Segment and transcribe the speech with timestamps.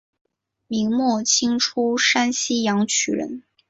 [0.65, 3.43] 明末清初山西阳曲人。